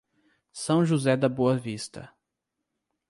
[0.55, 2.11] São José da Boa Vista